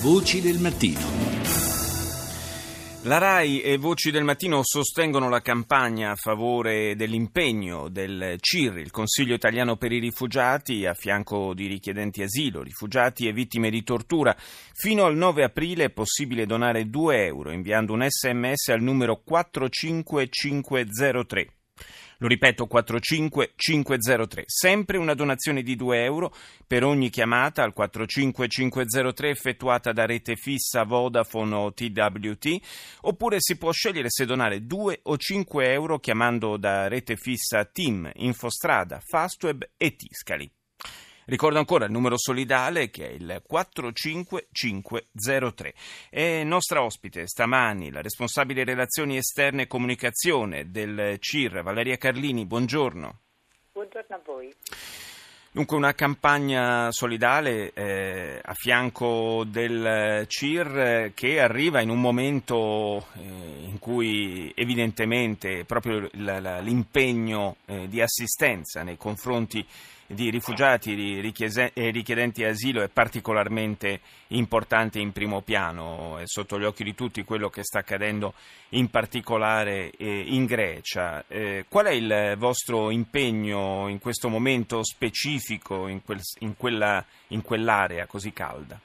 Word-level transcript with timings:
Voci 0.00 0.40
del 0.40 0.60
mattino. 0.60 1.00
La 3.02 3.18
RAI 3.18 3.62
e 3.62 3.78
Voci 3.78 4.12
del 4.12 4.22
Mattino 4.22 4.60
sostengono 4.62 5.28
la 5.28 5.40
campagna 5.40 6.12
a 6.12 6.14
favore 6.14 6.94
dell'impegno 6.94 7.88
del 7.88 8.36
CIR, 8.38 8.78
il 8.78 8.92
Consiglio 8.92 9.34
italiano 9.34 9.76
per 9.76 9.90
i 9.90 9.98
rifugiati, 9.98 10.86
a 10.86 10.94
fianco 10.94 11.52
di 11.52 11.66
richiedenti 11.66 12.22
asilo, 12.22 12.62
rifugiati 12.62 13.26
e 13.26 13.32
vittime 13.32 13.70
di 13.70 13.82
tortura. 13.82 14.36
Fino 14.38 15.04
al 15.04 15.16
9 15.16 15.42
aprile 15.42 15.86
è 15.86 15.90
possibile 15.90 16.46
donare 16.46 16.88
2 16.88 17.24
euro 17.24 17.50
inviando 17.50 17.92
un 17.92 18.06
sms 18.08 18.68
al 18.68 18.80
numero 18.80 19.20
45503. 19.24 21.57
Lo 22.20 22.26
ripeto, 22.26 22.66
45503. 22.66 24.42
Sempre 24.46 24.98
una 24.98 25.14
donazione 25.14 25.62
di 25.62 25.76
2 25.76 26.02
euro 26.02 26.34
per 26.66 26.82
ogni 26.82 27.10
chiamata 27.10 27.62
al 27.62 27.72
45503 27.72 29.30
effettuata 29.30 29.92
da 29.92 30.04
rete 30.04 30.34
fissa 30.34 30.82
Vodafone 30.82 31.54
o 31.54 31.72
TWT, 31.72 32.56
oppure 33.02 33.36
si 33.38 33.56
può 33.56 33.70
scegliere 33.70 34.10
se 34.10 34.24
donare 34.24 34.66
2 34.66 35.00
o 35.04 35.16
5 35.16 35.72
euro 35.72 36.00
chiamando 36.00 36.56
da 36.56 36.88
rete 36.88 37.16
fissa 37.16 37.64
Team, 37.64 38.10
Infostrada, 38.16 39.00
Fastweb 39.00 39.70
e 39.76 39.94
Tiscali. 39.94 40.57
Ricordo 41.28 41.58
ancora 41.58 41.84
il 41.84 41.90
numero 41.90 42.16
solidale 42.16 42.88
che 42.88 43.06
è 43.06 43.12
il 43.12 43.42
45503. 43.46 45.74
È 46.08 46.42
nostra 46.42 46.82
ospite 46.82 47.26
stamani 47.26 47.90
la 47.90 48.00
responsabile 48.00 48.64
relazioni 48.64 49.18
esterne 49.18 49.64
e 49.64 49.66
comunicazione 49.66 50.70
del 50.70 51.16
CIR, 51.18 51.62
Valeria 51.62 51.98
Carlini. 51.98 52.46
Buongiorno. 52.46 53.20
Buongiorno 53.72 54.16
a 54.16 54.20
voi. 54.24 54.50
Dunque 55.58 55.76
una 55.76 55.92
campagna 55.92 56.92
solidale 56.92 57.72
eh, 57.72 58.40
a 58.40 58.54
fianco 58.54 59.42
del 59.44 60.24
CIR 60.28 61.10
che 61.14 61.40
arriva 61.40 61.80
in 61.80 61.90
un 61.90 62.00
momento 62.00 63.08
eh, 63.14 63.66
in 63.66 63.80
cui 63.80 64.52
evidentemente 64.54 65.64
proprio 65.64 66.08
l'impegno 66.12 67.56
eh, 67.64 67.88
di 67.88 68.00
assistenza 68.00 68.84
nei 68.84 68.96
confronti 68.96 69.66
di 70.10 70.30
rifugiati 70.30 71.20
e 71.20 71.90
richiedenti 71.90 72.42
asilo 72.42 72.82
è 72.82 72.88
particolarmente 72.88 74.00
importante 74.28 74.98
in 74.98 75.12
primo 75.12 75.42
piano, 75.42 76.16
è 76.16 76.22
sotto 76.24 76.58
gli 76.58 76.64
occhi 76.64 76.82
di 76.82 76.94
tutti 76.94 77.24
quello 77.24 77.50
che 77.50 77.62
sta 77.62 77.80
accadendo 77.80 78.32
in 78.70 78.88
particolare 78.88 79.90
eh, 79.90 80.24
in 80.28 80.46
Grecia. 80.46 81.24
Eh, 81.28 81.66
qual 81.68 81.86
è 81.86 81.92
il 81.92 82.36
vostro 82.38 82.90
impegno 82.90 83.86
in 83.88 83.98
questo 83.98 84.30
momento 84.30 84.82
specifico 84.82 85.47
in, 85.54 86.02
quel, 86.04 86.20
in, 86.40 86.56
quella, 86.56 87.04
in 87.28 87.42
quell'area 87.42 88.06
così 88.06 88.32
calda? 88.32 88.78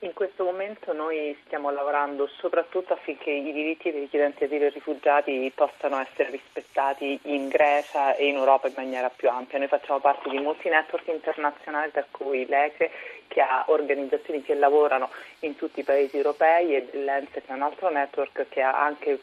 In 0.00 0.12
questo 0.12 0.44
momento 0.44 0.92
noi 0.92 1.34
stiamo 1.46 1.70
lavorando 1.70 2.28
soprattutto 2.38 2.92
affinché 2.92 3.30
i 3.30 3.50
diritti 3.50 3.90
dei 3.90 4.00
richiedenti 4.00 4.44
asilo 4.44 4.66
e 4.66 4.68
rifugiati 4.68 5.50
possano 5.54 5.98
essere 5.98 6.30
rispettati 6.30 7.18
in 7.22 7.48
Grecia 7.48 8.14
e 8.14 8.28
in 8.28 8.36
Europa 8.36 8.68
in 8.68 8.74
maniera 8.76 9.08
più 9.08 9.30
ampia. 9.30 9.58
Noi 9.58 9.68
facciamo 9.68 9.98
parte 9.98 10.28
di 10.28 10.38
molti 10.38 10.68
network 10.68 11.08
internazionali, 11.08 11.92
tra 11.92 12.06
cui 12.10 12.46
l'ECRE, 12.46 12.90
che 13.26 13.40
ha 13.40 13.64
organizzazioni 13.68 14.42
che 14.42 14.54
lavorano 14.54 15.08
in 15.40 15.56
tutti 15.56 15.80
i 15.80 15.84
paesi 15.84 16.18
europei 16.18 16.76
e 16.76 16.88
l'ENSE, 16.92 17.42
che 17.42 17.46
è 17.46 17.52
un 17.52 17.62
altro 17.62 17.88
network 17.88 18.48
che 18.50 18.60
ha 18.60 18.84
anche 18.84 19.18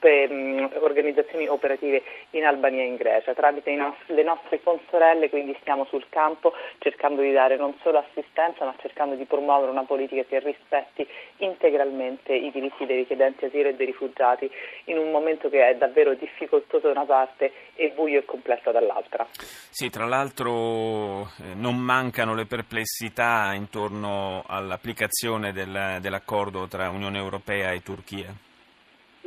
organizzazioni 0.00 1.48
operative 1.48 2.02
in 2.30 2.44
Albania 2.44 2.82
e 2.82 2.86
in 2.86 2.96
Grecia. 2.96 3.34
Tramite 3.34 3.74
nostri, 3.74 4.14
le 4.14 4.22
nostre 4.22 4.62
consorelle 4.62 5.28
quindi 5.30 5.56
stiamo 5.60 5.84
sul 5.86 6.06
campo 6.08 6.52
cercando 6.78 7.22
di 7.22 7.32
dare 7.32 7.56
non 7.56 7.74
solo 7.82 7.98
assistenza 7.98 8.64
ma 8.64 8.74
cercando 8.80 9.14
di 9.14 9.24
promuovere 9.24 9.70
una 9.70 9.84
politica 9.84 10.22
che 10.24 10.38
rispetti 10.40 11.06
integralmente 11.38 12.34
i 12.34 12.50
diritti 12.50 12.86
dei 12.86 12.98
richiedenti 12.98 13.46
asilo 13.46 13.68
e 13.68 13.74
dei 13.74 13.86
rifugiati 13.86 14.50
in 14.84 14.98
un 14.98 15.10
momento 15.10 15.48
che 15.48 15.68
è 15.68 15.74
davvero 15.76 16.14
difficoltoso 16.14 16.86
da 16.86 16.92
una 16.92 17.04
parte 17.04 17.52
e 17.74 17.90
buio 17.94 18.20
e 18.20 18.24
complesso 18.24 18.70
dall'altra. 18.70 19.26
Sì, 19.30 19.90
tra 19.90 20.06
l'altro 20.06 21.22
eh, 21.22 21.54
non 21.54 21.76
mancano 21.76 22.34
le 22.34 22.46
perplessità 22.46 23.52
intorno 23.54 24.44
all'applicazione 24.46 25.52
del, 25.52 25.98
dell'accordo 26.00 26.66
tra 26.66 26.88
Unione 26.90 27.18
Europea 27.18 27.72
e 27.72 27.82
Turchia. 27.82 28.32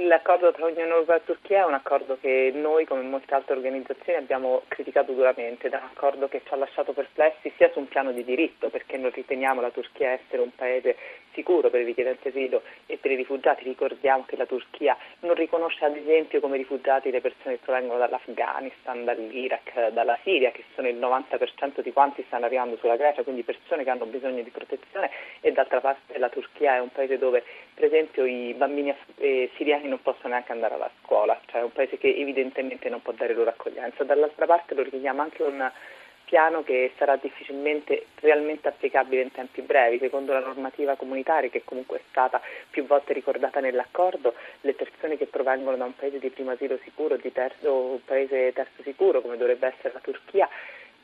L'accordo 0.01 0.51
tra 0.51 0.67
Unione 0.67 0.91
Europea 0.91 1.15
e 1.15 1.23
Turchia 1.23 1.61
è 1.61 1.65
un 1.65 1.73
accordo 1.73 2.19
che 2.21 2.51
noi, 2.53 2.85
come 2.85 3.01
molte 3.01 3.33
altre 3.33 3.55
organizzazioni, 3.55 4.19
abbiamo 4.19 4.61
criticato 4.67 5.11
duramente, 5.11 5.69
è 5.69 5.75
un 5.75 5.89
accordo 5.91 6.27
che 6.27 6.43
ci 6.45 6.53
ha 6.53 6.55
lasciato 6.55 6.93
perplessi 6.93 7.51
sia 7.57 7.71
su 7.71 7.79
un 7.79 7.87
piano 7.87 8.11
di 8.11 8.23
diritto, 8.23 8.69
perché 8.69 8.95
non 8.97 9.09
riteniamo 9.09 9.59
la 9.59 9.71
Turchia 9.71 10.11
essere 10.11 10.43
un 10.43 10.53
paese 10.53 10.95
sicuro 11.33 11.71
per 11.71 11.81
i 11.81 11.85
richiedenti 11.85 12.27
asilo 12.27 12.61
e 12.85 12.97
per 12.97 13.09
i 13.09 13.15
rifugiati. 13.15 13.63
Ricordiamo 13.63 14.23
che 14.27 14.35
la 14.35 14.45
Turchia 14.45 14.95
non 15.21 15.33
riconosce 15.33 15.83
ad 15.83 15.95
esempio 15.95 16.41
come 16.41 16.57
rifugiati 16.57 17.09
le 17.09 17.21
persone 17.21 17.55
che 17.55 17.61
provengono 17.63 17.97
dall'Afghanistan, 17.97 19.03
dall'Iraq, 19.03 19.89
dalla 19.89 20.17
Siria, 20.21 20.51
che 20.51 20.63
sono 20.75 20.87
il 20.87 20.97
90% 20.97 21.81
di 21.81 21.91
quanti 21.91 22.23
stanno 22.27 22.45
arrivando 22.45 22.77
sulla 22.77 22.97
Grecia, 22.97 23.23
quindi 23.23 23.41
persone 23.41 23.83
che 23.83 23.89
hanno 23.89 24.05
bisogno 24.05 24.43
di 24.43 24.51
protezione 24.51 25.09
e 25.41 25.51
d'altra 25.51 25.81
parte 25.81 26.19
la 26.19 26.29
Turchia 26.29 26.75
è 26.75 26.79
un 26.79 26.91
paese 26.91 27.17
dove 27.17 27.43
per 27.77 27.85
esempio 27.85 28.25
i 28.25 28.55
bambini 28.57 28.91
eh, 29.17 29.51
siriani 29.55 29.87
non 29.87 30.01
possono 30.01 30.29
neanche 30.29 30.51
andare 30.51 30.73
alla 30.73 30.89
scuola, 31.03 31.39
cioè 31.45 31.61
è 31.61 31.63
un 31.63 31.71
paese 31.71 31.99
che 31.99 32.11
evidentemente 32.17 32.89
non 32.89 33.03
può 33.03 33.13
dare 33.13 33.35
loro 33.35 33.51
accoglienza. 33.51 34.03
Dall'altra 34.03 34.47
parte 34.47 34.73
lo 34.73 34.81
riteniamo 34.81 35.21
anche 35.21 35.43
un 35.43 35.71
piano 36.25 36.63
che 36.63 36.93
sarà 36.97 37.17
difficilmente 37.17 38.07
realmente 38.15 38.67
applicabile 38.67 39.21
in 39.21 39.31
tempi 39.31 39.61
brevi. 39.61 39.99
Secondo 39.99 40.33
la 40.33 40.39
normativa 40.39 40.95
comunitaria, 40.95 41.51
che 41.51 41.61
comunque 41.63 41.97
è 41.99 42.01
stata 42.09 42.41
più 42.71 42.83
volte 42.87 43.13
ricordata 43.13 43.59
nell'accordo, 43.59 44.33
le 44.61 44.73
persone 44.73 45.15
che 45.15 45.27
provengono 45.27 45.77
da 45.77 45.85
un 45.85 45.95
paese 45.95 46.17
di 46.17 46.31
primo 46.31 46.49
asilo 46.49 46.79
sicuro 46.83 47.15
di 47.17 47.31
terzo, 47.31 47.69
o 47.69 47.91
un 47.91 48.03
paese 48.03 48.53
terzo 48.53 48.81
sicuro, 48.81 49.21
come 49.21 49.37
dovrebbe 49.37 49.67
essere 49.67 49.93
la 49.93 49.99
Turchia, 49.99 50.49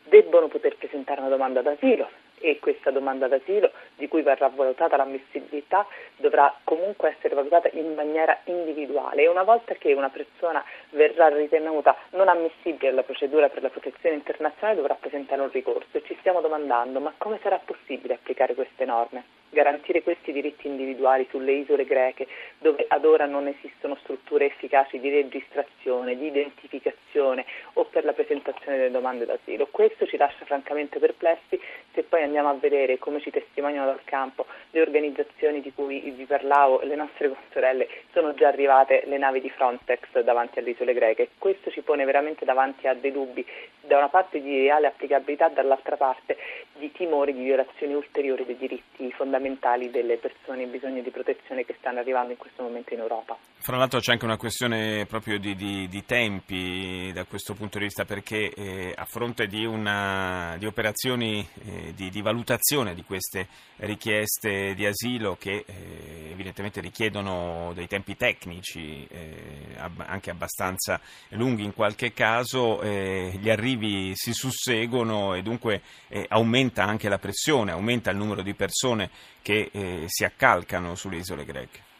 debbono 0.06 0.48
poter 0.48 0.76
presentare 0.76 1.20
una 1.20 1.30
domanda 1.30 1.62
d'asilo 1.62 2.23
e 2.44 2.60
questa 2.60 2.92
domanda 2.92 3.30
d'asilo 3.30 3.72
di 3.96 4.10
cui 4.10 4.22
verrà 4.22 4.50
valutata 4.50 4.98
l'ammissibilità 4.98 5.88
dovrà 6.18 6.54
comunque 6.66 7.16
essere 7.16 7.36
valutata 7.36 7.70
in 7.72 7.94
maniera 7.94 8.38
individuale 8.46 9.24
e 9.24 9.30
una 9.30 9.44
volta 9.44 9.76
che 9.76 9.94
una 9.94 10.10
persona 10.10 10.62
verrà 10.90 11.30
ritenuta 11.30 11.96
non 12.12 12.28
ammissibile 12.28 12.90
alla 12.90 13.04
procedura 13.04 13.48
per 13.48 13.62
la 13.62 13.70
protezione 13.70 14.16
internazionale 14.16 14.76
dovrà 14.76 14.96
presentare 14.96 15.42
un 15.42 15.52
ricorso 15.52 15.98
e 15.98 16.04
ci 16.04 16.18
stiamo 16.20 16.42
domandando 16.42 17.00
ma 17.00 17.14
come 17.18 17.40
sarà 17.42 17.60
possibile 17.64 18.16
applicare 18.16 18.54
queste 18.56 18.84
norme? 18.84 19.43
Garantire 19.54 20.04
questi 20.04 20.32
diritti 20.32 20.68
individuali 20.68 21.26
sulle 21.30 21.54
isole 21.54 21.86
greche 21.86 22.28
dove 22.58 22.86
ad 22.88 23.06
ora 23.06 23.26
non 23.26 23.48
esistono 23.48 23.96
strutture 24.02 24.48
efficaci 24.48 25.00
di 25.00 25.10
registrazione, 25.10 26.18
di 26.18 26.28
identificazione 26.28 27.46
o 27.74 27.86
per 27.86 28.04
la 28.04 28.14
presentazione 28.14 28.78
delle 28.78 28.92
domande 28.92 29.26
d'asilo. 29.26 29.68
Questo 29.72 30.06
ci 30.08 30.18
lascia 30.18 30.46
francamente 30.46 31.00
perplessi 31.00 31.60
se 31.94 32.04
poi 32.04 32.24
andiamo 32.24 32.50
a 32.50 32.54
vedere 32.54 32.98
come 32.98 33.22
ci 33.22 33.30
testimoniano 33.30 33.86
dal 33.86 34.04
campo 34.04 34.46
le 34.72 34.82
organizzazioni 34.82 35.62
di 35.62 35.72
cui 35.74 36.00
vi 36.00 36.26
parlavo, 36.26 36.82
le 36.84 36.96
nostre 36.96 37.32
sorelle, 37.52 37.88
sono 38.12 38.34
già 38.34 38.48
arrivate 38.48 39.04
le 39.06 39.18
navi 39.18 39.40
di 39.40 39.50
Frontex 39.50 40.20
davanti 40.22 40.60
alle 40.60 40.72
isole 40.72 40.94
greche. 40.94 41.30
Questo 41.38 41.70
ci 41.70 41.82
pone 41.82 42.06
veramente 42.06 42.46
davanti 42.46 42.88
a 42.88 42.94
dei 42.94 43.12
dubbi, 43.12 43.46
da 43.86 43.98
una 43.98 44.10
parte 44.10 44.42
di 44.42 44.60
reale 44.60 44.88
applicabilità, 44.88 45.50
dall'altra 45.50 45.98
parte 45.98 46.38
di 46.74 46.92
timori 46.92 47.34
di 47.34 47.44
violazioni 47.44 47.94
ulteriori 47.94 48.46
dei 48.46 48.58
diritti 48.58 49.12
fondamentali 49.12 49.92
delle 49.92 50.18
persone 50.18 50.64
in 50.64 50.72
bisogno 50.72 51.02
di 51.02 51.12
protezione 51.12 51.66
che 51.66 51.76
stanno 51.78 52.00
arrivando 52.00 52.32
in 52.32 52.38
questo 52.38 52.64
momento 52.64 52.94
in 52.94 53.02
Europa. 53.02 53.38
Fra 53.64 53.78
l'altro 53.78 54.02
c'è 54.02 54.12
anche 54.12 54.26
una 54.26 54.36
questione 54.36 55.06
proprio 55.06 55.40
di, 55.40 55.56
di, 55.56 55.88
di 55.88 56.04
tempi 56.04 57.14
da 57.14 57.24
questo 57.24 57.54
punto 57.54 57.78
di 57.78 57.86
vista 57.86 58.04
perché 58.04 58.54
eh, 58.54 58.94
a 58.94 59.06
fronte 59.06 59.48
di, 59.48 59.64
una, 59.64 60.58
di 60.60 60.66
operazioni 60.66 61.48
eh, 61.64 61.94
di, 61.96 62.22
valutazione 62.22 62.94
di 62.94 63.06
queste 63.06 63.48
richieste 63.78 64.74
di 64.76 64.86
asilo 64.86 65.38
che 65.40 65.64
eh, 65.66 66.32
evidentemente 66.32 66.82
richiedono 66.82 67.72
dei 67.74 67.88
tempi 67.88 68.18
tecnici 68.18 69.08
eh, 69.10 69.76
ab- 69.78 70.04
anche 70.08 70.30
abbastanza 70.30 71.00
lunghi 71.30 71.64
in 71.64 71.74
qualche 71.74 72.12
caso, 72.12 72.82
eh, 72.82 73.32
gli 73.40 73.50
arrivi 73.50 74.12
si 74.14 74.34
susseguono 74.34 75.36
e 75.36 75.42
dunque 75.42 75.82
eh, 76.10 76.26
aumenta 76.28 76.84
anche 76.84 77.08
la 77.08 77.18
pressione, 77.18 77.72
aumenta 77.72 78.12
il 78.12 78.18
numero 78.18 78.42
di 78.42 78.56
persone 78.56 79.10
che 79.42 79.72
si 80.08 80.26
accalcano 80.26 80.96
sulle 80.96 81.18
isole 81.18 81.46
greche 81.46 81.92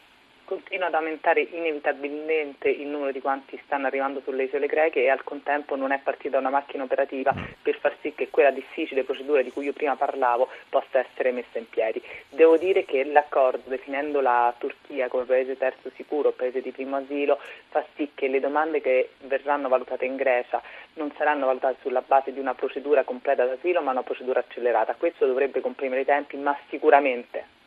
fino 0.64 0.84
ad 0.84 0.94
aumentare 0.94 1.40
inevitabilmente 1.40 2.68
il 2.68 2.86
numero 2.86 3.12
di 3.12 3.20
quanti 3.20 3.58
stanno 3.64 3.86
arrivando 3.86 4.20
sulle 4.22 4.44
isole 4.44 4.66
greche 4.66 5.02
e 5.02 5.08
al 5.08 5.24
contempo 5.24 5.76
non 5.76 5.92
è 5.92 6.00
partita 6.02 6.38
una 6.38 6.50
macchina 6.50 6.84
operativa 6.84 7.34
per 7.62 7.78
far 7.78 7.96
sì 8.00 8.14
che 8.14 8.28
quella 8.28 8.50
difficile 8.50 9.04
procedura 9.04 9.42
di 9.42 9.50
cui 9.50 9.64
io 9.64 9.72
prima 9.72 9.96
parlavo 9.96 10.48
possa 10.68 10.98
essere 10.98 11.32
messa 11.32 11.58
in 11.58 11.68
piedi. 11.68 12.02
Devo 12.28 12.56
dire 12.56 12.84
che 12.84 13.04
l'accordo, 13.04 13.70
definendo 13.70 14.20
la 14.20 14.54
Turchia 14.58 15.08
come 15.08 15.24
paese 15.24 15.56
terzo 15.56 15.90
sicuro, 15.94 16.32
paese 16.32 16.60
di 16.60 16.70
primo 16.70 16.96
asilo, 16.96 17.38
fa 17.68 17.84
sì 17.96 18.10
che 18.14 18.28
le 18.28 18.40
domande 18.40 18.80
che 18.80 19.10
verranno 19.22 19.68
valutate 19.68 20.04
in 20.04 20.16
Grecia 20.16 20.62
non 20.94 21.10
saranno 21.16 21.46
valutate 21.46 21.78
sulla 21.80 22.02
base 22.06 22.32
di 22.32 22.38
una 22.38 22.54
procedura 22.54 23.04
completa 23.04 23.44
d'asilo 23.44 23.80
ma 23.80 23.92
una 23.92 24.02
procedura 24.02 24.40
accelerata. 24.40 24.94
Questo 24.94 25.26
dovrebbe 25.26 25.60
comprimere 25.60 26.02
i 26.02 26.04
tempi, 26.04 26.36
ma 26.36 26.56
sicuramente 26.68 27.62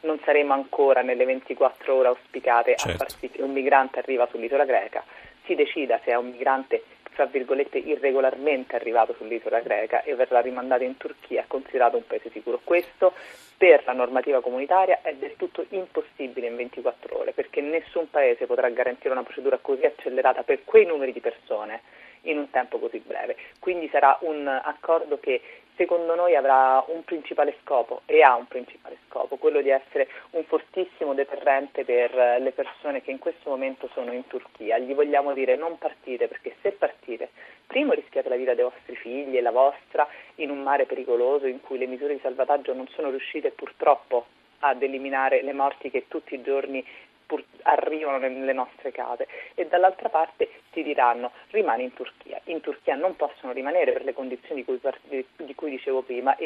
non 0.00 0.18
saremo 0.24 0.52
ancora 0.52 1.02
nelle 1.02 1.24
24 1.24 1.94
ore 1.94 2.08
auspicate 2.08 2.76
certo. 2.76 2.90
a 2.90 3.06
far 3.06 3.10
sì 3.10 3.30
che 3.30 3.42
un 3.42 3.52
migrante 3.52 3.98
arriva 3.98 4.28
sull'isola 4.30 4.64
greca, 4.64 5.04
si 5.44 5.54
decida 5.54 6.00
se 6.04 6.12
è 6.12 6.16
un 6.16 6.30
migrante 6.30 6.82
tra 7.20 7.26
virgolette 7.26 7.76
irregolarmente 7.76 8.76
arrivato 8.76 9.14
sull'isola 9.14 9.60
greca 9.60 10.02
e 10.04 10.14
verrà 10.14 10.40
rimandato 10.40 10.84
in 10.84 10.96
Turchia, 10.96 11.44
considerato 11.46 11.96
un 11.96 12.06
paese 12.06 12.30
sicuro. 12.30 12.60
Questo 12.64 13.12
per 13.58 13.82
la 13.84 13.92
normativa 13.92 14.40
comunitaria 14.40 15.00
è 15.02 15.14
del 15.14 15.36
tutto 15.36 15.66
impossibile 15.68 16.46
in 16.46 16.56
24 16.56 17.18
ore, 17.18 17.32
perché 17.32 17.60
nessun 17.60 18.08
paese 18.08 18.46
potrà 18.46 18.70
garantire 18.70 19.10
una 19.10 19.22
procedura 19.22 19.58
così 19.60 19.84
accelerata 19.84 20.44
per 20.44 20.64
quei 20.64 20.86
numeri 20.86 21.12
di 21.12 21.20
persone 21.20 21.82
in 22.22 22.38
un 22.38 22.50
tempo 22.50 22.78
così 22.78 22.98
breve. 22.98 23.36
Quindi 23.58 23.88
sarà 23.88 24.18
un 24.22 24.46
accordo 24.46 25.18
che 25.18 25.40
secondo 25.80 26.14
noi 26.14 26.36
avrà 26.36 26.84
un 26.88 27.04
principale 27.04 27.56
scopo 27.62 28.02
e 28.04 28.22
ha 28.22 28.34
un 28.34 28.46
principale 28.46 28.98
scopo, 29.08 29.36
quello 29.36 29.62
di 29.62 29.70
essere 29.70 30.08
un 30.32 30.44
fortissimo 30.44 31.14
deterrente 31.14 31.86
per 31.86 32.12
le 32.38 32.52
persone 32.52 33.00
che 33.00 33.10
in 33.10 33.18
questo 33.18 33.48
momento 33.48 33.88
sono 33.94 34.12
in 34.12 34.26
Turchia. 34.26 34.76
Gli 34.76 34.94
vogliamo 34.94 35.32
dire 35.32 35.56
non 35.56 35.78
partite 35.78 36.28
perché 36.28 36.54
se 36.60 36.72
partite 36.72 37.30
primo 37.66 37.92
rischiate 37.92 38.28
la 38.28 38.36
vita 38.36 38.52
dei 38.52 38.64
vostri 38.64 38.94
figli 38.96 39.38
e 39.38 39.40
la 39.40 39.52
vostra 39.52 40.06
in 40.36 40.50
un 40.50 40.60
mare 40.60 40.84
pericoloso 40.84 41.46
in 41.46 41.60
cui 41.62 41.78
le 41.78 41.86
misure 41.86 42.14
di 42.14 42.20
salvataggio 42.20 42.74
non 42.74 42.86
sono 42.88 43.08
riuscite 43.08 43.50
purtroppo 43.50 44.26
ad 44.58 44.82
eliminare 44.82 45.42
le 45.42 45.54
morti 45.54 45.88
che 45.90 46.04
tutti 46.08 46.34
i 46.34 46.42
giorni 46.42 46.84
arrivano 47.62 48.18
nelle 48.18 48.52
nostre 48.52 48.90
case 48.92 49.26
e 49.54 49.66
dall'altra 49.66 50.08
parte 50.08 50.48
ti 50.72 50.82
diranno 50.82 51.32
rimani 51.50 51.84
in 51.84 51.92
Turchia. 51.92 52.40
In 52.44 52.60
Turchia 52.60 52.94
non 52.94 53.16
possono 53.16 53.52
rimanere 53.52 53.92
per 53.92 54.04
le 54.04 54.14
condizioni 54.14 54.64
di 54.64 54.64
cui, 54.64 55.26
di 55.36 55.54
cui 55.54 55.70
dicevo 55.70 56.02
prima. 56.02 56.36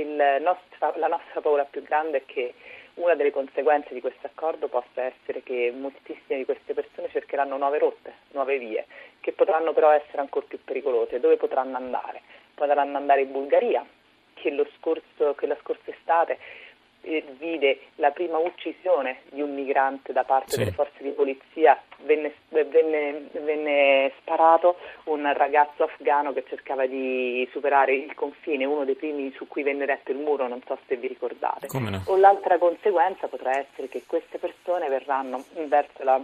Nostra, 0.40 0.92
la 0.96 1.08
nostra 1.08 1.40
paura 1.40 1.64
più 1.64 1.82
grande 1.82 2.18
è 2.18 2.22
che 2.26 2.54
una 2.94 3.14
delle 3.14 3.32
conseguenze 3.32 3.92
di 3.92 4.00
questo 4.00 4.26
accordo 4.26 4.68
possa 4.68 5.02
essere 5.02 5.42
che 5.42 5.72
moltissime 5.76 6.38
di 6.38 6.44
queste 6.44 6.74
persone 6.74 7.08
cercheranno 7.10 7.56
nuove 7.56 7.78
rotte, 7.78 8.12
nuove 8.32 8.58
vie, 8.58 8.86
che 9.20 9.32
potranno 9.32 9.72
però 9.72 9.90
essere 9.90 10.18
ancora 10.18 10.46
più 10.46 10.62
pericolose. 10.62 11.18
Dove 11.20 11.36
potranno 11.36 11.76
andare? 11.76 12.22
Potranno 12.54 12.96
andare 12.96 13.22
in 13.22 13.32
Bulgaria, 13.32 13.84
che, 14.34 14.66
scorso, 14.78 15.34
che 15.34 15.46
la 15.46 15.56
scorsa 15.60 15.90
estate 15.90 16.38
vide 17.38 17.80
la 17.96 18.10
prima 18.10 18.38
uccisione 18.38 19.20
di 19.30 19.42
un 19.42 19.54
migrante 19.54 20.12
da 20.12 20.24
parte 20.24 20.52
sì. 20.52 20.58
delle 20.58 20.72
forze 20.72 21.02
di 21.02 21.10
polizia, 21.10 21.80
venne, 22.02 22.34
venne, 22.48 23.28
venne, 23.32 24.12
sparato 24.20 24.76
un 25.04 25.30
ragazzo 25.34 25.84
afgano 25.84 26.32
che 26.32 26.44
cercava 26.46 26.86
di 26.86 27.48
superare 27.52 27.94
il 27.94 28.14
confine, 28.14 28.64
uno 28.64 28.84
dei 28.84 28.94
primi 28.94 29.32
su 29.36 29.46
cui 29.46 29.62
venne 29.62 29.86
retto 29.86 30.10
il 30.10 30.18
muro, 30.18 30.48
non 30.48 30.62
so 30.66 30.78
se 30.86 30.96
vi 30.96 31.06
ricordate. 31.06 31.68
No? 31.72 32.02
O 32.06 32.16
l'altra 32.16 32.58
conseguenza 32.58 33.28
potrà 33.28 33.58
essere 33.58 33.88
che 33.88 34.04
queste 34.06 34.38
persone 34.38 34.88
verranno 34.88 35.44
verso 35.66 36.02
la 36.02 36.20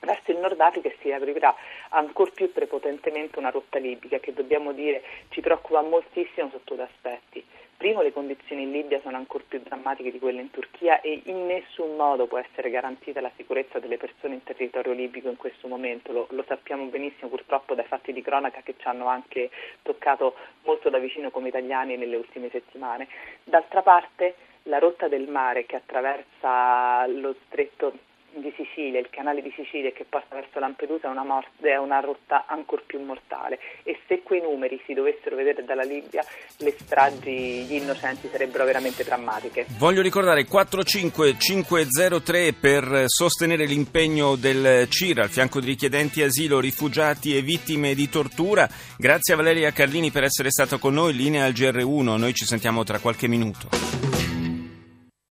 verso 0.00 0.30
il 0.30 0.38
Nord 0.38 0.60
Africa 0.60 0.90
si 1.00 1.10
aprirà 1.10 1.54
ancora 1.90 2.30
più 2.32 2.52
prepotentemente 2.52 3.38
una 3.38 3.50
rotta 3.50 3.78
libica 3.78 4.18
che 4.18 4.32
dobbiamo 4.32 4.72
dire 4.72 5.02
ci 5.30 5.40
preoccupa 5.40 5.82
moltissimo 5.82 6.48
sotto 6.50 6.74
due 6.74 6.84
aspetti. 6.84 7.44
Primo, 7.78 8.02
le 8.02 8.12
condizioni 8.12 8.64
in 8.64 8.72
Libia 8.72 9.00
sono 9.02 9.16
ancora 9.16 9.44
più 9.46 9.60
drammatiche 9.60 10.10
di 10.10 10.18
quelle 10.18 10.40
in 10.40 10.50
Turchia 10.50 11.00
e 11.00 11.22
in 11.26 11.46
nessun 11.46 11.94
modo 11.94 12.26
può 12.26 12.36
essere 12.36 12.70
garantita 12.70 13.20
la 13.20 13.30
sicurezza 13.36 13.78
delle 13.78 13.96
persone 13.96 14.34
in 14.34 14.42
territorio 14.42 14.92
libico 14.92 15.28
in 15.28 15.36
questo 15.36 15.68
momento. 15.68 16.10
Lo, 16.10 16.26
lo 16.30 16.44
sappiamo 16.48 16.86
benissimo 16.86 17.30
purtroppo 17.30 17.76
dai 17.76 17.84
fatti 17.84 18.12
di 18.12 18.20
cronaca 18.20 18.62
che 18.62 18.74
ci 18.76 18.88
hanno 18.88 19.06
anche 19.06 19.50
toccato 19.82 20.34
molto 20.64 20.90
da 20.90 20.98
vicino 20.98 21.30
come 21.30 21.50
italiani 21.50 21.96
nelle 21.96 22.16
ultime 22.16 22.50
settimane. 22.50 23.06
D'altra 23.44 23.82
parte, 23.82 24.34
la 24.64 24.80
rotta 24.80 25.06
del 25.06 25.28
mare 25.28 25.64
che 25.64 25.76
attraversa 25.76 27.06
lo 27.06 27.36
stretto 27.46 27.92
di 28.34 28.52
Sicilia, 28.56 29.00
il 29.00 29.08
canale 29.10 29.42
di 29.42 29.52
Sicilia 29.54 29.90
che 29.90 30.06
passa 30.08 30.34
verso 30.34 30.58
Lampedusa 30.58 31.08
è 31.08 31.10
una, 31.10 31.24
morte, 31.24 31.70
è 31.70 31.76
una 31.76 32.00
rotta 32.00 32.46
ancora 32.46 32.82
più 32.84 33.00
mortale 33.00 33.58
e 33.82 33.98
se 34.06 34.22
quei 34.22 34.40
numeri 34.40 34.80
si 34.86 34.94
dovessero 34.94 35.36
vedere 35.36 35.64
dalla 35.64 35.82
Libia 35.82 36.24
le 36.58 36.74
stragi 36.78 37.64
di 37.66 37.76
innocenti 37.76 38.28
sarebbero 38.28 38.64
veramente 38.64 39.04
drammatiche. 39.04 39.66
Voglio 39.78 40.02
ricordare 40.02 40.44
45503 40.44 42.52
per 42.52 43.04
sostenere 43.06 43.66
l'impegno 43.66 44.36
del 44.36 44.88
CIR 44.88 45.20
al 45.20 45.30
fianco 45.30 45.60
di 45.60 45.66
richiedenti 45.66 46.22
asilo, 46.22 46.60
rifugiati 46.60 47.36
e 47.36 47.42
vittime 47.42 47.94
di 47.94 48.08
tortura. 48.08 48.68
Grazie 48.96 49.34
a 49.34 49.36
Valeria 49.36 49.72
Carlini 49.72 50.10
per 50.10 50.24
essere 50.24 50.50
stata 50.50 50.78
con 50.78 50.94
noi, 50.94 51.14
linea 51.14 51.44
al 51.44 51.52
GR1, 51.52 52.16
noi 52.16 52.34
ci 52.34 52.44
sentiamo 52.44 52.84
tra 52.84 52.98
qualche 52.98 53.28
minuto. 53.28 54.07